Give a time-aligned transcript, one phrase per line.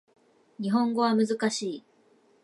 [0.59, 1.83] 日本語は難しい